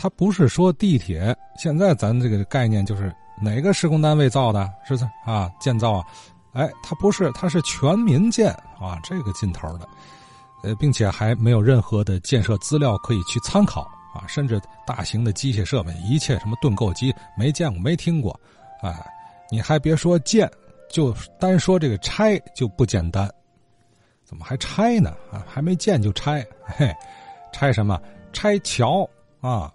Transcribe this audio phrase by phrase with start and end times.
[0.00, 1.36] 它不是说地铁。
[1.58, 3.12] 现在咱这个概念就是
[3.42, 4.94] 哪个施工单位造的，是
[5.26, 6.04] 啊，建造啊，
[6.52, 9.88] 哎，它不是，它是全民建啊，这个劲头的，
[10.62, 13.82] 呃，并且还没有任何的建设资料可以去参考
[14.14, 18.38] 啊，甚至大型的机械设备，一切什么盾构机没见过，没听过，
[18.82, 19.04] 哎，
[19.50, 20.48] 你还别说建，
[20.88, 23.28] 就单说这个拆就不简单。
[24.24, 25.10] 怎么还拆呢？
[25.32, 26.94] 啊，还没建就拆，嘿，
[27.52, 28.00] 拆什么？
[28.32, 29.08] 拆桥
[29.40, 29.72] 啊！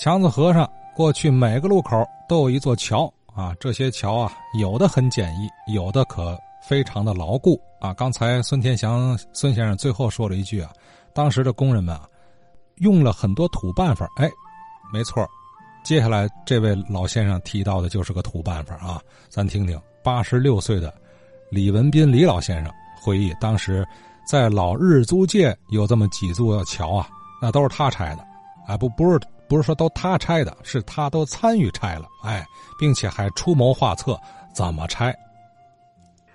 [0.00, 3.54] 强子河上过去每个路口都有一座桥啊。
[3.60, 7.92] 这些桥啊，有的很简易，有的可非常的牢固啊。
[7.92, 10.72] 刚才孙天祥孙先生最后说了一句啊，
[11.12, 12.08] 当时的工人们啊，
[12.76, 14.08] 用了很多土办法。
[14.16, 14.26] 哎，
[14.90, 15.28] 没错，
[15.84, 19.02] 接下来这位老先生提到的就是个土办法啊。
[19.28, 20.94] 咱听听八十六岁的
[21.50, 22.72] 李文斌李老先生。
[23.02, 23.86] 回忆当时，
[24.26, 27.06] 在老日租界有这么几座桥啊，
[27.38, 28.26] 那都是他拆的，
[28.70, 32.46] 啊不不是不是说都他拆的，是他都参与拆了，哎，
[32.78, 34.16] 并且还出谋划策
[34.54, 35.12] 怎么拆。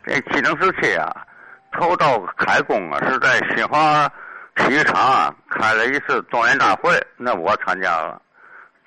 [0.03, 1.25] 这七零时期啊，
[1.71, 4.05] 头道开工啊，是在新华
[4.57, 8.21] 体育场啊开了一次动员大会，那我参加了。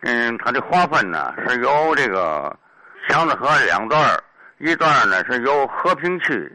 [0.02, 2.54] 嗯，它的划分呢是由这个
[3.08, 3.98] 强子河两段，
[4.58, 6.52] 一段呢是由和平区。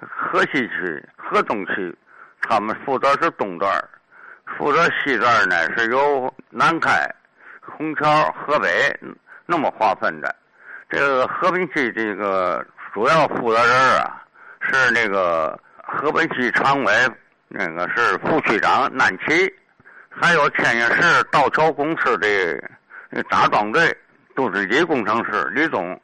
[0.00, 1.94] 河西区、河东区，
[2.40, 3.70] 他们负责是东段
[4.56, 7.08] 负责西段呢是由南开、
[7.60, 8.68] 虹桥、河北
[9.46, 10.34] 那么划分的。
[10.88, 14.22] 这个和平区这个主要负责人啊
[14.60, 16.92] 是那个河北区常委，
[17.48, 19.52] 那个是副区长南奇，
[20.08, 22.62] 还有天津市道桥公司的
[23.28, 23.96] 打桩队
[24.34, 26.00] 杜志基工程师李总，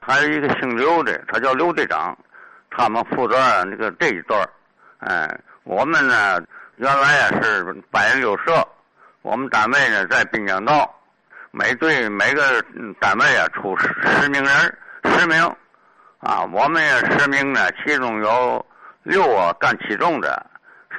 [0.00, 2.16] 还有一个姓刘的，他叫刘队长。
[2.72, 4.48] 他们负责那个这一段
[5.00, 5.28] 哎，
[5.64, 6.40] 我们呢
[6.80, 8.66] 原来呀是百人六社，
[9.20, 10.90] 我们单位呢在滨江道，
[11.50, 12.64] 每队每个
[12.98, 15.44] 单位啊出十十名人，十名，
[16.20, 18.64] 啊，我们也十名呢，其中有
[19.02, 20.42] 六个干起重的，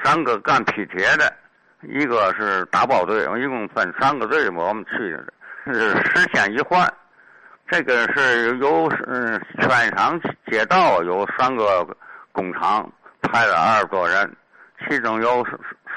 [0.03, 1.33] 三个干劈铁的，
[1.81, 5.33] 一个是打包队，一共分三个队，我们去的
[5.73, 6.87] 是十天一换。
[7.67, 11.83] 这个是由嗯，全场街道有三个
[12.31, 12.87] 工厂
[13.23, 14.31] 派了二十多人，
[14.87, 15.45] 其中有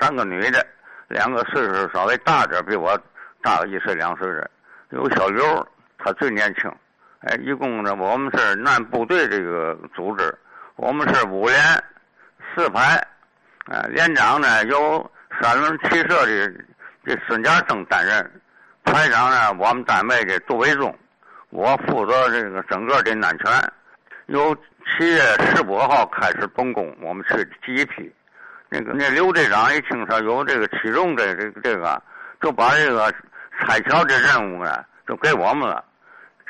[0.01, 0.67] 三个女的，
[1.09, 2.99] 两个岁数稍微大点，比我
[3.43, 4.51] 大个一岁两岁的，
[4.91, 5.67] 有小刘，
[5.99, 6.71] 他最年轻。
[7.21, 10.35] 哎，一共呢，我们是按部队这个组织，
[10.77, 11.59] 我们是五连
[12.55, 12.97] 四排，
[13.67, 16.53] 啊，连长呢由三轮汽车的
[17.05, 18.41] 这孙家生担任，
[18.85, 20.95] 排长呢我们单位的杜伟忠。
[21.49, 23.73] 我负责这个整个的安全，
[24.27, 24.55] 由
[24.87, 28.13] 七月十五号开始动工，我们去第一批。
[28.75, 32.03] 那个那刘队长一听说有这个启动的这这个，
[32.41, 33.13] 就把这个
[33.61, 35.85] 拆桥的任务呢，就给我们了。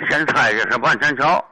[0.08, 1.44] 先拆的是万全桥，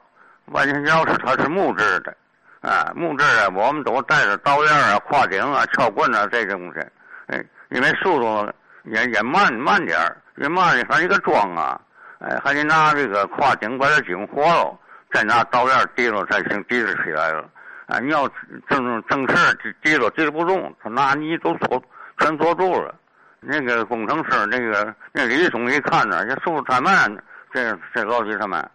[0.46, 2.16] 万全桥是它是木质的，
[2.62, 6.80] 啊，木质的，我们都带着刀刃啊、跨顶啊、撬棍啊这些东西。
[7.26, 8.50] 哎，因为速度
[8.84, 11.78] 也也慢慢点儿，也慢的反正一个装啊。
[12.20, 14.74] 哎，还得拿这个跨井把这井活了，
[15.12, 17.44] 再拿刀刃提了才行，提着起来了。
[17.92, 18.26] 啊，你要
[18.70, 21.82] 正正事提了提不中，他拿泥都锁
[22.18, 22.94] 全锁住了。
[23.38, 27.14] 那个工程师，那个那李总一看呢，这速度太慢，
[27.52, 28.66] 这这老几他们，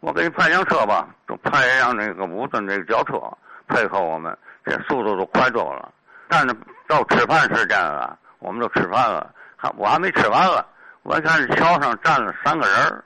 [0.00, 3.20] 我给你派辆车吧，就派一辆那个五吨那个轿车
[3.66, 5.92] 配合我们，这速度都快多了。
[6.26, 6.56] 但是
[6.86, 10.66] 到吃饭时间了，我们都吃饭了，还我还没吃完了。
[11.02, 13.04] 我看桥上站了三个人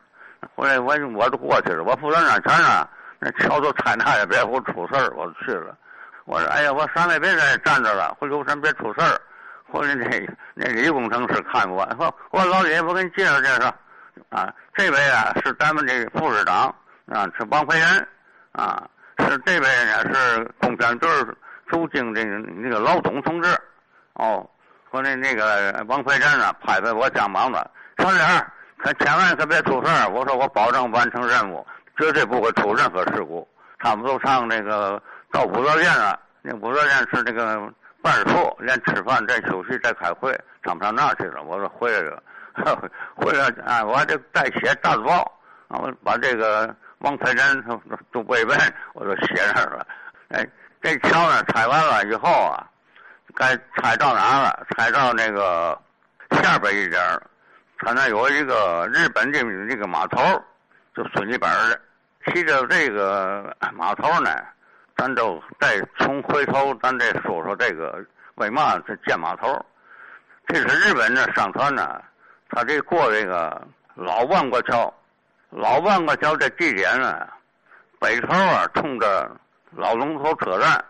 [0.55, 1.83] 后来我我就过去了。
[1.83, 2.89] 我负责安全呢，
[3.25, 5.77] 那桥都拆那也别给我出事儿，我去了。
[6.25, 9.21] 我说：“哎呀，我三位别在站着了，回头咱别出事儿。”
[9.73, 13.73] 后来那那李工程师看我，说：“我老李，我给你介绍介绍，
[14.29, 16.75] 啊，这位啊是咱们这个副市长
[17.07, 18.09] 啊，是王培仁
[18.51, 18.83] 啊，
[19.19, 21.09] 是这位呢是工编队
[21.69, 23.49] 驻京这个那个老董同志，
[24.15, 24.45] 哦，
[24.91, 27.59] 说那那个王培仁啊拍拍我肩膀子。”
[27.99, 28.19] 小李，
[28.79, 30.09] 可千万可别出事儿！
[30.09, 31.65] 我说我保证完成任务，
[31.97, 33.47] 绝对不会出任何事故。
[33.79, 41.43] 他们都上那个到武则殿了，那武则殿是那个办事处，连吃饭、再休息、再开会，他们上那去了？
[41.43, 42.23] 我说回来 了，
[43.15, 43.85] 回来啊！
[43.85, 45.21] 我还得带写大字报，
[45.69, 47.65] 啊，我把这个王培仁
[48.13, 48.59] 都慰问，
[48.93, 49.87] 我都写上了。
[50.29, 50.47] 哎，
[50.81, 52.67] 这桥呢拆完了以后啊，
[53.35, 54.67] 该拆到哪了？
[54.77, 55.77] 拆到那个
[56.43, 57.23] 下边一点儿。
[57.79, 60.21] 他那有一个日本的这个码头，
[60.95, 61.81] 就孙立本的。
[62.27, 64.31] 骑着这个码头呢，
[64.97, 67.99] 咱就再从回头，咱再说说这个
[68.37, 69.61] 为嘛这建码头。
[70.47, 72.01] 这是日本的商船呢，
[72.49, 73.61] 他这过这个
[73.97, 74.93] 老万国桥，
[75.51, 77.27] 老万国桥这地点呢，
[77.99, 79.29] 北头啊冲着
[79.73, 80.85] 老龙头车站，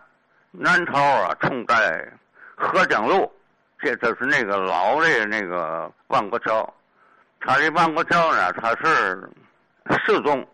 [0.51, 2.07] 南头啊冲在
[2.55, 3.31] 合江路，
[3.79, 6.71] 这就是那个老的那个万国桥。
[7.39, 9.27] 它这万国桥呢，它是
[9.89, 10.47] 四纵、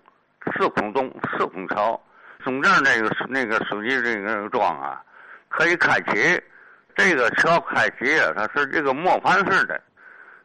[0.54, 2.02] 四孔洞、四孔桥，
[2.44, 5.02] 中间那个那个书记这个桩啊，
[5.50, 6.42] 可以开启。
[6.96, 9.82] 这个桥开启啊，它是这个磨盘式的，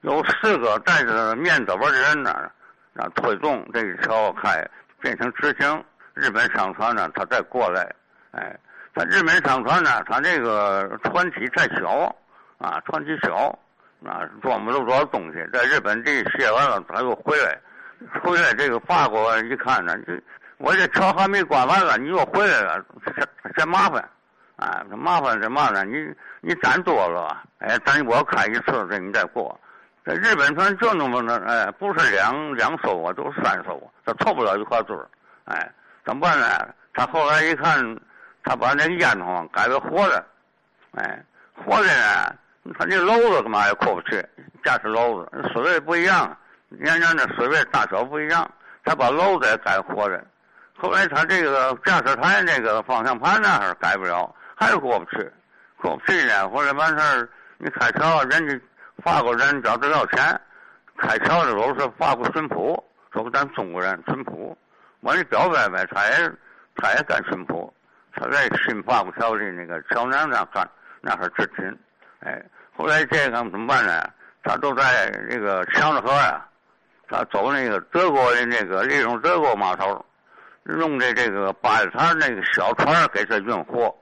[0.03, 2.51] 有四个带着面走的人呢，
[2.97, 4.65] 啊推动这个桥开
[5.01, 5.85] 变成直行。
[6.15, 7.93] 日本商船呢，它再过来，
[8.33, 8.57] 哎，
[8.95, 12.15] 它日本商船呢，它这个船体太小
[12.59, 13.59] 啊，船体小。
[14.07, 17.59] 啊，装不了多少东西，在日本这卸完了，它又回来，
[18.23, 20.21] 回来这个法国一看呢，这
[20.59, 23.13] 我这桥还没关完了，你又回来了，这
[23.57, 24.03] 这麻烦，
[24.57, 25.85] 啊，这麻烦什么呢？
[25.85, 29.59] 你你攒多了，哎，等我开一次，这你再过。
[30.05, 35.09] 这日本船就那么那，哎，不是两两艘啊，都是三艘，他凑不了一块堆儿，
[35.45, 35.73] 哎，
[36.05, 36.47] 怎么办呢？
[36.93, 37.99] 他后来一看，
[38.43, 40.25] 他把那烟囱改为活的，
[40.93, 41.25] 哎，
[41.55, 42.35] 活的呢。
[42.79, 44.27] 他那篓子干嘛也过不去？
[44.65, 46.35] 驾驶篓子水位不一样，
[46.79, 48.51] 人家那水位大小不一样，
[48.85, 50.25] 他把篓子也改活的。
[50.77, 55.31] 后来他这个驾驶台那个方向盘那儿改不了，还是过不去。
[55.77, 57.29] 过不去呢，后来完事儿，
[57.59, 58.61] 你开桥，人家
[59.03, 60.41] 法国人找他要钱，
[60.97, 62.83] 开桥的时候是法国巡捕，
[63.13, 64.57] 说咱中国人巡捕，
[65.01, 66.33] 完了表白呗，他也
[66.77, 67.73] 他也干巡捕，
[68.15, 70.69] 他在新法国桥的那个桥梁上干，
[71.01, 71.79] 那是执勤，
[72.21, 72.43] 哎。
[72.77, 74.11] 后来这个怎么办呢？
[74.43, 76.45] 他都在这个强子河啊，
[77.15, 80.05] 他走那个德国的那个利用德国码头，
[80.65, 83.95] 用的这个八叶船那个小船给他运货，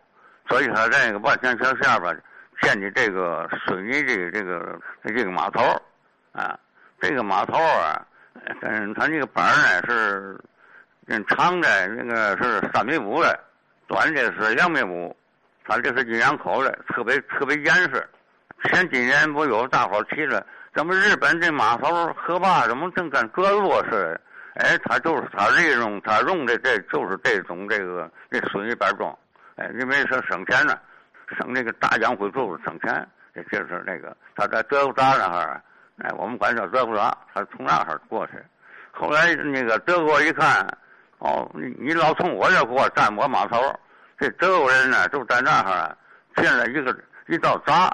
[0.48, 2.18] 所以他在那个万泉桥下边
[2.62, 5.60] 建的这个水泥的这个这个码头，
[6.32, 6.58] 啊，
[7.02, 8.00] 这个码头啊，
[8.62, 10.40] 嗯，他那个板呢是，
[11.08, 13.38] 嗯长的那个是三米五的，
[13.86, 15.14] 短的是两米五，
[15.66, 18.08] 他这是阴阳口的，特别特别严实。
[18.64, 24.20] 前几年不有大伙提了，怎么日本这码头河坝怎么正跟阁落似的？
[24.54, 29.16] 哎，他就是他利用他用的这就是这种这个这水泥板桩，
[29.56, 30.78] 哎，因为是省钱呢，
[31.38, 33.08] 省那个大洋灰柱省钱。
[33.34, 35.62] 这就是那个他在德国闸那哈
[36.02, 38.32] 哎，我们管叫德国闸，他从那哈过去。
[38.90, 40.66] 后来那个德国一看，
[41.16, 43.58] 哦，你你老从我这过占我码头，
[44.18, 45.96] 这德国人呢就在那哈
[46.36, 46.94] 建了一个
[47.26, 47.90] 一道闸。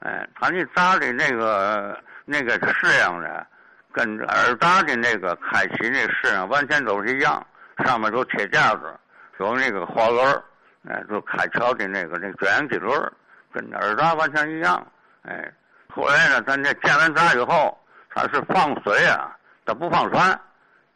[0.00, 1.98] 哎，他那闸的那个
[2.32, 3.46] 那个式样呢，
[3.92, 7.46] 跟二闸的那个开启那式样完全都是一样，
[7.84, 8.98] 上面都铁架子，
[9.38, 10.42] 有那个滑轮
[10.88, 13.12] 哎，就开桥的那个那卷扬机轮
[13.52, 14.84] 跟二闸完全一样。
[15.24, 15.52] 哎，
[15.94, 17.78] 后来呢，咱这建完闸以后，
[18.14, 19.36] 它是放水啊，
[19.66, 20.40] 它不放船。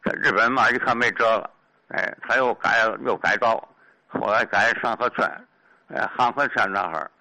[0.03, 1.49] 在日本嘛，一看没辙了，
[1.89, 3.67] 哎，他又改又改造，
[4.07, 5.29] 后来改上河圈，
[5.93, 7.11] 哎，汉河圈那哈儿，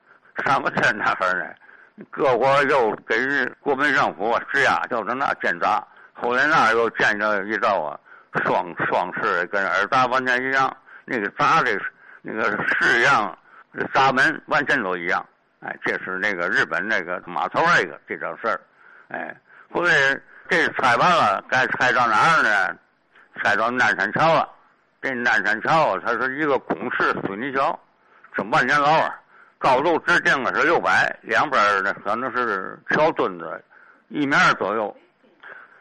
[0.45, 1.55] 上河圈那哈儿呢。
[2.11, 5.83] 各国又给日国民政府施压，就是那建闸。
[6.13, 7.99] 后来那又建了一道啊，
[8.45, 10.75] 双双式跟二闸完全一样。
[11.05, 11.79] 那个闸的
[12.23, 13.37] 那个式样，
[13.95, 15.25] 闸门完全都一样。
[15.61, 18.61] 哎，这是那个日本那个码头那个这种事儿。
[19.09, 19.35] 哎，
[19.73, 19.91] 后来
[20.49, 22.77] 这拆完了，该拆到哪儿呢？
[23.43, 24.49] 拆到南山桥了。
[25.01, 27.79] 这南山桥它是一个公式水泥桥，
[28.35, 29.15] 这万年老啊。
[29.59, 33.65] 高度直径啊是六百，两边呢可能是桥墩子
[34.09, 34.95] 一面左右。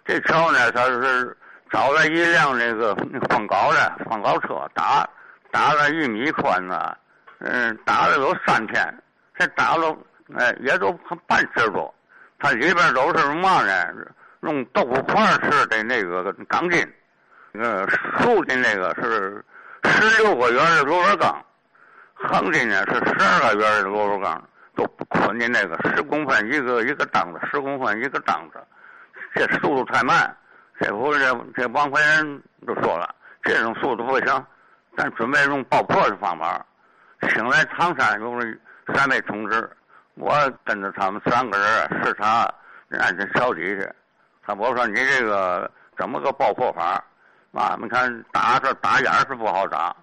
[0.05, 1.35] 这桥呢，它是
[1.71, 2.95] 找了一辆那个
[3.29, 5.07] 放高的放高车打，
[5.51, 6.95] 打了一米宽呢，
[7.39, 9.03] 嗯，打了有三天，
[9.37, 9.95] 这打了
[10.37, 10.91] 哎也都
[11.27, 11.93] 半尺多。
[12.39, 13.93] 它里边都是什么呢？
[14.41, 16.87] 用豆腐块似的那个钢筋，
[17.53, 17.87] 呃，
[18.19, 19.43] 竖的那个是
[19.85, 21.43] 十六个圆的螺纹钢。
[22.15, 24.43] 横的呢是十二个圆的螺纹钢，
[24.75, 28.59] 都捆的那个十公分一个一个档子，十公分一个档子，
[29.35, 30.35] 这速度太慢。
[30.79, 34.45] 这不这这王怀仁都说了，这种速度不行，
[34.97, 36.65] 咱准备用爆破的方法。
[37.29, 38.41] 请来唐山有
[38.93, 39.69] 三位同志，
[40.15, 40.33] 我
[40.65, 42.41] 跟着他们三个人视察
[42.99, 43.89] 安全桥底去。
[44.45, 47.01] 他我说你这个怎么个爆破法？
[47.53, 49.95] 啊，你看打这打眼是不好打。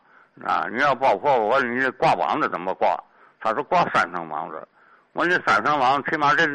[0.45, 0.67] 啊！
[0.71, 2.97] 你要爆破，我说你挂网子怎么挂？
[3.41, 4.67] 他说挂三层网子。
[5.12, 6.47] 我说这三层网起码这，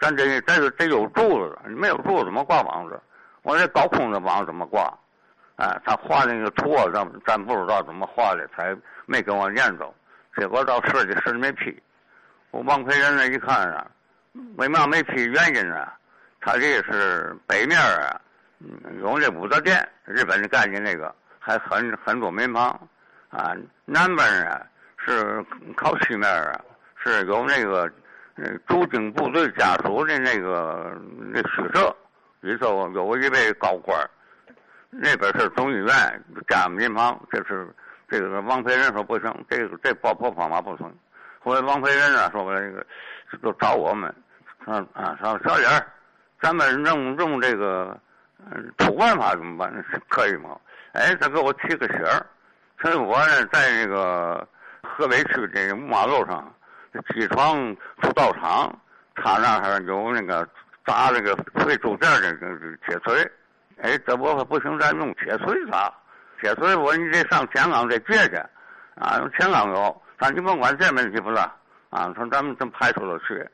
[0.00, 3.00] 咱这这得有柱子，没有柱子怎么挂网子？
[3.42, 4.82] 我说这高空的网怎么挂？
[5.56, 9.94] 啊，他画那个图，咱咱不知道怎么画的，才没跟我念走。
[10.36, 11.80] 结果到设计师没批。
[12.50, 13.86] 我王培仁那一看啊，
[14.56, 15.24] 为嘛没批？
[15.24, 15.96] 原因啊，
[16.40, 18.20] 他这是北面啊，
[18.58, 22.88] 嗯有那武则殿，日本人干的那个，还很很多民房
[23.36, 23.54] 啊。
[23.84, 24.60] 南边呢
[24.96, 25.44] 是
[25.76, 26.60] 靠西面啊，
[26.96, 27.90] 是有那个
[28.66, 30.96] 驻京部队家属的那个
[31.32, 31.94] 那宿舍，
[32.40, 33.98] 里头有一位高官。
[34.96, 37.68] 那边是中医院加民房，这是
[38.08, 40.90] 这个王培仁说不行，这个这爆破方法不行。
[41.40, 42.86] 后来王培仁啊说这个
[43.42, 44.14] 就找我们，
[44.64, 45.84] 说啊说小李儿，
[46.40, 47.98] 咱们用用这个
[48.76, 49.84] 土办法怎么办？
[50.08, 50.56] 可以吗？
[50.92, 52.24] 哎，他给我提个醒儿，
[52.90, 54.46] 以我呢在那个
[54.82, 56.54] 河北区这个马路上，
[57.14, 58.72] 机床铸造厂，
[59.14, 60.48] 他那儿有那个
[60.84, 63.30] 砸那个废铸件的这个铁锤。
[63.82, 65.92] 哎，这我可不行，咱用铁锤砸。
[66.40, 68.36] 铁锤，我你得上天岗再借去，
[68.96, 71.36] 啊，天岗有，咱你甭管这问题不是？
[71.90, 73.48] 啊，从咱们从派出所去，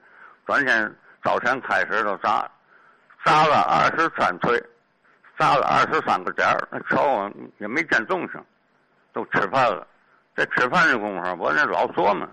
[0.46, 2.50] 转天早晨开始都砸，
[3.24, 4.58] 砸了二十三锤，
[5.38, 8.42] 砸了二十三个点儿，那桥也没见动静，
[9.12, 9.86] 都吃饭了。
[10.36, 12.28] 在吃饭的功夫，我那老琢磨，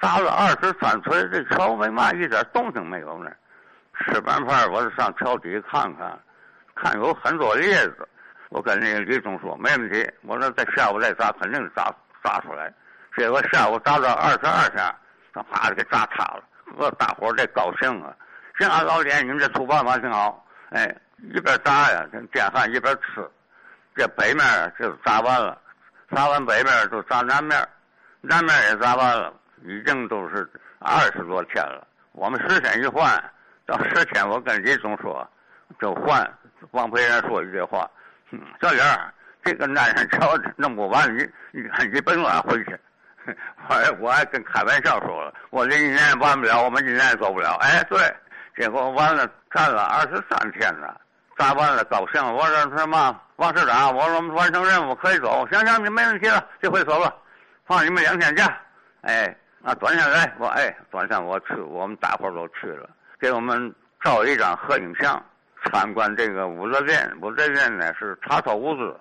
[0.00, 3.30] 砸了二十三锤，这桥为嘛一点动静没有呢？
[3.98, 6.18] 吃完饭，我就上桥底看看。
[6.74, 8.08] 看有很多叶子，
[8.48, 10.10] 我跟那个李总说没问题。
[10.22, 12.72] 我说在下午再砸，肯定砸砸出来。
[13.16, 14.96] 结果下午砸到二十二下，
[15.34, 16.42] 他啪的给砸塌了。
[16.76, 18.16] 我大伙这高兴啊！
[18.58, 20.42] 行啊，老李，你们这土办法挺好。
[20.70, 23.30] 哎，一边砸呀，电饭一边吃。
[23.94, 25.60] 这北面就砸完了，
[26.14, 27.58] 砸完北面就砸南面，
[28.20, 29.32] 南面也砸完了，
[29.64, 31.86] 已经都是二十多天了。
[32.12, 33.22] 我们十天一换，
[33.66, 35.26] 到十天我跟李总说
[35.80, 36.30] 就换。
[36.72, 37.90] 王培仁说一句话
[38.60, 42.78] ：“小李儿，这个南山桥弄不完，你你你甭乱回去。”
[43.68, 47.98] 我我还跟开玩笑说了：“我这一年完不了，我们一年也做不了。”哎，对，
[48.56, 51.00] 结果完了，干了二十三天了，
[51.42, 52.22] 干完了高兴。
[52.34, 53.20] 我说什么？
[53.34, 55.44] 王市长，我说我们完成任务可以走。
[55.50, 57.12] 行行，你没问题了，这回走吧，
[57.66, 58.56] 放你们两天假。
[59.00, 65.20] 哎，啊，端下来，我哎，端上我去，我们大伙都去了，给我们照一张合影像。
[65.64, 68.96] 参观这个武则殿，武则殿呢是查抄物资，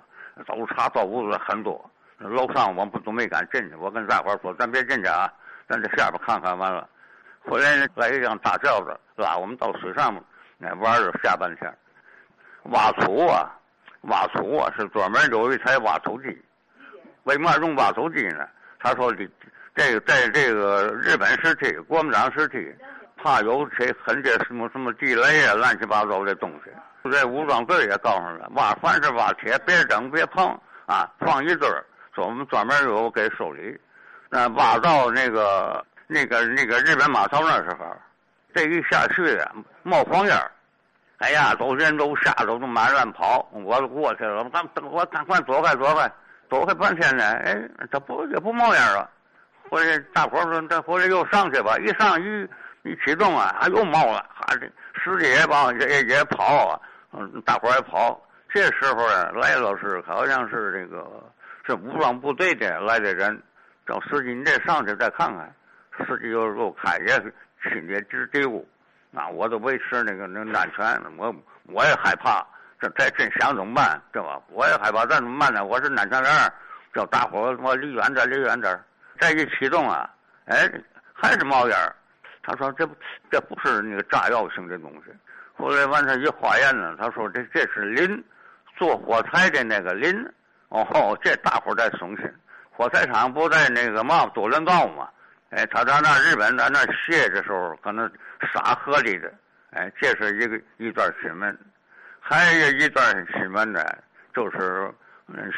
[0.47, 1.79] 都查抄物资很多。
[2.17, 5.31] 楼上我们都没敢进去，我跟大伙说：“咱别进去啊，
[5.69, 6.89] 咱这下边看看完了。”
[7.45, 10.23] 回来来一辆大轿子拉我们到水上面，
[10.57, 11.71] 那玩了下半天。
[12.63, 13.51] 挖土啊，
[14.01, 16.27] 挖土啊，是专门有一台挖土机。
[17.23, 18.47] 为嘛用挖土机呢？
[18.79, 19.29] 他说的，
[19.75, 22.73] 这个在这个日本时期、国民党时期。
[23.23, 26.71] 怕有些很些什么什么地雷啊，乱七八糟的东西。
[27.11, 30.43] 这武装队也告诉了，挖凡是挖铁，别整别碰
[30.87, 31.85] 啊，放一堆儿。
[32.15, 33.79] 说我们专门有给收理。
[34.27, 37.95] 那挖到那个那个那个日本码头那时候，
[38.55, 39.51] 这一下去啊
[39.83, 40.35] 冒黄烟
[41.21, 43.49] 哎呀，都人都吓得都满乱跑。
[43.53, 46.11] 我都过去了，咱我赶快躲开躲开，
[46.49, 47.57] 躲开半天呢，哎，
[47.91, 49.09] 这不也不冒烟了。
[49.69, 52.47] 回来大伙说，这回来又上去吧，一上一。
[52.83, 54.65] 一启动啊，还又冒了，还这
[55.03, 56.81] 司机也往也也跑啊，
[57.13, 58.19] 嗯，大伙也跑。
[58.49, 61.05] 这时候啊，来了是好像是这个
[61.63, 63.39] 是武装部队的来的人，
[63.85, 65.53] 找司机你再上去再看看。
[65.99, 67.13] 司机又又开也
[67.69, 68.65] 心里直嘀咕，
[69.13, 71.33] 啊，我都维持那个那安全，我
[71.65, 72.45] 我也害怕，
[72.79, 74.41] 这这真想怎么办，对吧？
[74.49, 75.65] 我也害怕，这怎么办呢？
[75.65, 76.53] 我是安全员，
[76.93, 78.79] 叫大伙我离远点，离远点。
[79.19, 80.09] 再一启动啊，
[80.45, 80.69] 哎，
[81.13, 81.77] 还是冒烟
[82.43, 82.95] 他说：“这不，
[83.29, 85.11] 这不是那个炸药性的东西。”
[85.55, 88.23] 后来完事一化验呢，他说：“这这是磷，
[88.75, 90.27] 做火柴的那个磷。”
[90.69, 92.25] 哦，这大伙在松心。
[92.71, 95.07] 火柴厂不在那个嘛多伦道嘛？
[95.51, 98.09] 哎，他在那日本在那卸的时候，可能
[98.53, 99.31] 沙河里的。
[99.71, 101.57] 哎，这是一个一段新闻。
[102.21, 103.83] 还有一段新闻呢，
[104.33, 104.89] 就是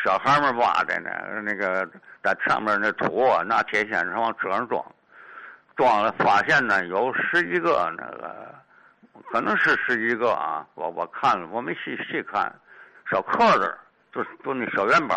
[0.03, 1.11] 小孩们挖的呢，
[1.43, 1.87] 那个
[2.23, 4.83] 在上面那土，拿铁锨往车上装。
[5.75, 8.55] 装了，发现呢有十几个那个，
[9.31, 10.65] 可能是十几个啊。
[10.73, 12.51] 我我看了，我没细细看，
[13.11, 13.77] 小壳子，
[14.11, 15.15] 就就那小元宝，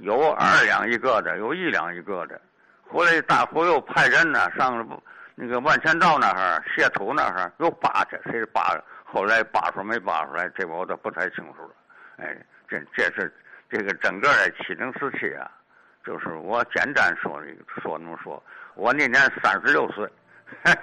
[0.00, 2.40] 有二两一个的，有一两一个的。
[2.90, 4.86] 后来大伙又派人呢上
[5.34, 8.76] 那个万钱道那儿卸土那儿又扒去，谁扒？
[9.04, 11.70] 后来扒出没扒出来，这我都不太清楚了。
[12.16, 12.36] 哎，
[12.68, 13.32] 这这是
[13.70, 15.50] 这个整个的七零时期啊。
[16.04, 17.40] 就是我简单说，
[17.82, 18.42] 说那么说，
[18.76, 20.08] 我那年三十六岁，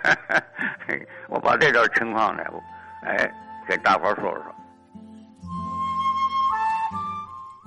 [1.30, 2.44] 我把这点情况呢，
[3.04, 3.32] 哎，
[3.68, 4.56] 给大伙说说。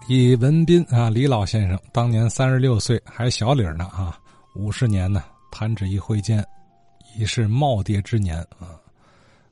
[0.06, 4.14] 李文斌啊，李老先生当年三十六岁，还小李呢啊，
[4.56, 6.44] 五十年呢，弹指一挥间，
[7.16, 8.80] 已是耄耋之年啊。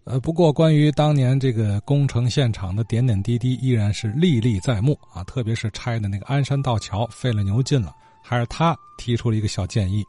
[0.05, 5.25] 呃，不过关于当年这个工程现场的点点滴滴，依然是历历在目啊。
[5.25, 10.05] 特别是拆的那个鞍山道桥，费了牛劲了，还是他提出了一个小建议，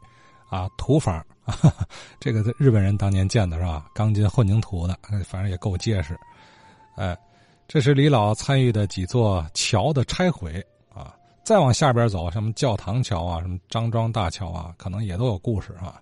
[0.49, 1.57] 啊，土法啊，
[2.19, 3.85] 这个日本人当年建的是吧？
[3.93, 6.17] 钢筋混凝土的，反正也够结实。
[6.95, 7.17] 哎，
[7.67, 10.61] 这是李老参与的几座桥的拆毁。
[11.45, 16.01] 再往下边走，什么教堂桥啊，什么张庄大桥啊，可能也都有故事啊。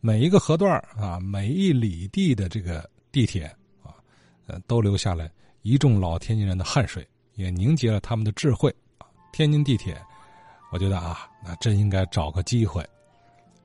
[0.00, 2.88] 每一个河段啊，每一里地的这个。
[3.12, 3.44] 地铁
[3.82, 3.96] 啊，
[4.46, 5.26] 呃，都留下了
[5.62, 8.70] 一众老天津人的汗水，也凝结了他们的智慧。
[9.32, 9.96] 天津地铁，
[10.70, 12.86] 我觉得啊，那真应该找个机会，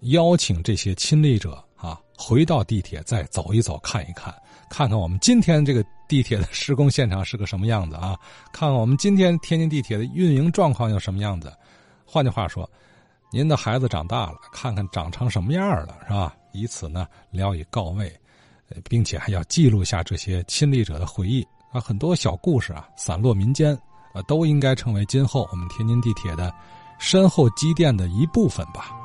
[0.03, 4.33] 邀请这些亲历者啊，回到地铁再走一走，看一看，
[4.69, 8.19] 看看我们今天这个地铁的施工现场是个什么样子啊，
[8.51, 11.53] 看看我们今天天津地铁的运营状况又什么样子。
[12.05, 12.69] 换句话说，
[13.31, 16.35] 您的孩子长大了，看看长成什么样了，是吧？
[16.51, 18.13] 以此呢，聊以告慰。
[18.89, 23.73] 并且还要记录下这些亲历者的回忆啊，很多小故事啊，散落民间
[24.13, 26.53] 啊，都应该成为今后我们天津地铁的
[26.99, 29.00] 身后积淀的一部分吧。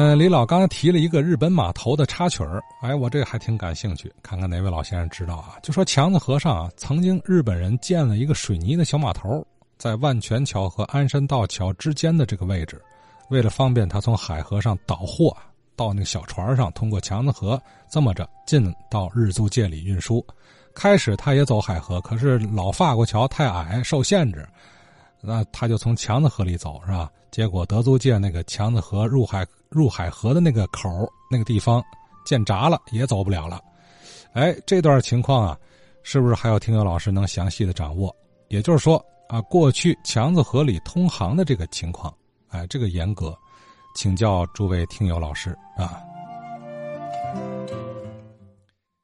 [0.00, 5.58] 嗯，李老刚才提了一个日本码头的插曲儿，哎，我这还挺感兴趣，看看哪位老先生知道啊？
[5.60, 9.44] 就说强子河上啊，曾经日本人建了一个水泥的小码头，
[9.76, 12.80] 在万泉桥和鞍山道桥之间的这个位置，
[13.28, 15.36] 为了方便他从海河上倒货。
[15.74, 20.24] 到那个小船上，通过强子河这么着进到日租界里运输。
[20.74, 24.48] 开始他也走海河，可是老法国桥太矮，受限制，
[25.20, 27.10] 那他就从强子河里走，是吧？
[27.30, 30.88] 结果德租界那个强子河入海入海河的那个口
[31.30, 31.82] 那个地方
[32.24, 33.62] 建闸了，也走不了了。
[34.32, 35.58] 哎，这段情况啊，
[36.02, 38.14] 是不是还有听友老师能详细的掌握？
[38.48, 42.12] 也就是说啊，过去强子河里通航的这个情况，
[42.48, 43.36] 哎，这个严格。
[43.94, 46.00] 请教诸位听友老师啊。